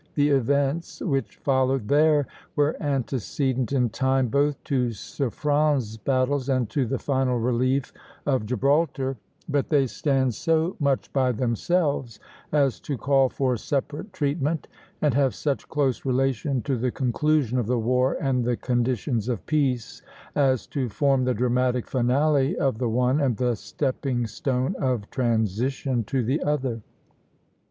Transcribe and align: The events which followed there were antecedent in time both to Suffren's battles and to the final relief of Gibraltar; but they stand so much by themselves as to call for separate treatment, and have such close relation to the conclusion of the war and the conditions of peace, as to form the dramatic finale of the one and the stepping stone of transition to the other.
The 0.15 0.29
events 0.29 0.99
which 1.01 1.35
followed 1.37 1.87
there 1.87 2.25
were 2.55 2.75
antecedent 2.81 3.71
in 3.71 3.89
time 3.91 4.29
both 4.29 4.57
to 4.63 4.93
Suffren's 4.93 5.95
battles 5.95 6.49
and 6.49 6.67
to 6.71 6.87
the 6.87 6.97
final 6.97 7.37
relief 7.39 7.93
of 8.25 8.47
Gibraltar; 8.47 9.17
but 9.47 9.69
they 9.69 9.85
stand 9.85 10.33
so 10.33 10.75
much 10.79 11.13
by 11.13 11.31
themselves 11.31 12.19
as 12.51 12.79
to 12.79 12.97
call 12.97 13.29
for 13.29 13.55
separate 13.57 14.11
treatment, 14.11 14.67
and 15.03 15.13
have 15.13 15.35
such 15.35 15.69
close 15.69 16.03
relation 16.03 16.63
to 16.63 16.77
the 16.77 16.89
conclusion 16.89 17.59
of 17.59 17.67
the 17.67 17.77
war 17.77 18.17
and 18.19 18.43
the 18.43 18.57
conditions 18.57 19.29
of 19.29 19.45
peace, 19.45 20.01
as 20.35 20.65
to 20.65 20.89
form 20.89 21.25
the 21.25 21.35
dramatic 21.35 21.85
finale 21.85 22.57
of 22.57 22.79
the 22.79 22.89
one 22.89 23.21
and 23.21 23.37
the 23.37 23.53
stepping 23.55 24.25
stone 24.25 24.75
of 24.77 25.11
transition 25.11 26.03
to 26.05 26.23
the 26.23 26.41
other. 26.41 26.81